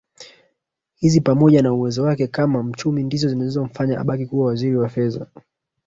[0.99, 5.27] hizo pamoja na uwezo wake kama mchumi ndizo zilizomfanya abaki kuwa Waziri wa Fedha